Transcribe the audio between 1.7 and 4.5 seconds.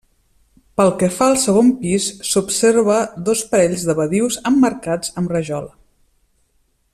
pis, s’observa dos parells de badius